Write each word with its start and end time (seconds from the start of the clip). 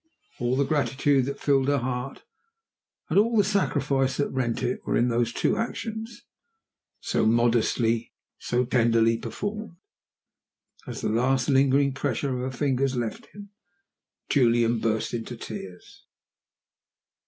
All 0.39 0.55
the 0.55 0.63
gratitude 0.65 1.25
that 1.25 1.39
filled 1.39 1.67
her 1.67 1.77
heart 1.77 2.23
and 3.07 3.19
all 3.19 3.37
the 3.37 3.43
sacrifice 3.43 4.17
that 4.17 4.31
rent 4.31 4.63
it 4.63 4.79
were 4.83 4.97
in 4.97 5.09
those 5.09 5.31
two 5.31 5.57
actions 5.57 6.23
so 7.01 7.23
modestly, 7.27 8.11
so 8.39 8.65
tenderly 8.65 9.19
performed! 9.19 9.77
As 10.87 11.01
the 11.01 11.09
last 11.09 11.49
lingering 11.49 11.93
pressure 11.93 12.35
of 12.43 12.51
her 12.51 12.57
fingers 12.57 12.95
left 12.95 13.27
him, 13.27 13.51
Julian 14.27 14.79
burst 14.79 15.13
into 15.13 15.37
tears. 15.37 16.03